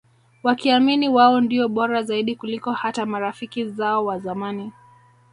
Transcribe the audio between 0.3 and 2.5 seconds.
Wakiamini wao ndio Bora Zaidi